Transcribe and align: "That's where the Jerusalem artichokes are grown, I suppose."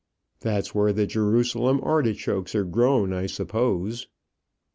"That's 0.39 0.73
where 0.73 0.91
the 0.91 1.05
Jerusalem 1.05 1.79
artichokes 1.83 2.55
are 2.55 2.65
grown, 2.65 3.13
I 3.13 3.27
suppose." 3.27 4.07